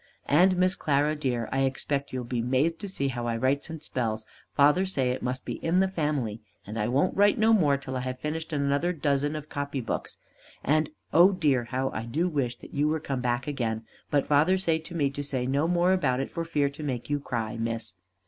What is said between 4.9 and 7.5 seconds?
it must be in the family, and I won't write